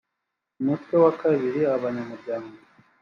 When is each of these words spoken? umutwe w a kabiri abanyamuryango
umutwe 0.59 0.93
w 1.01 1.05
a 1.11 1.13
kabiri 1.21 1.61
abanyamuryango 1.75 2.53